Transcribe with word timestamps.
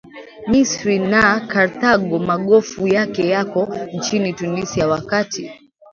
Misri 0.49 0.95
na 1.11 1.23
Karthago 1.51 2.17
magofu 2.29 2.87
yake 2.97 3.23
yako 3.29 3.69
nchini 3.93 4.33
Tunisia 4.33 4.87
wakati 4.87 5.51